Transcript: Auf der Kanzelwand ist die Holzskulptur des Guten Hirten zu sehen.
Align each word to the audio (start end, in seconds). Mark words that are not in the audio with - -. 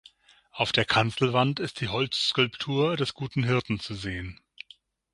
Auf 0.49 0.71
der 0.71 0.83
Kanzelwand 0.83 1.59
ist 1.59 1.79
die 1.79 1.87
Holzskulptur 1.87 2.97
des 2.97 3.13
Guten 3.13 3.43
Hirten 3.43 3.79
zu 3.79 3.93
sehen. 3.93 4.41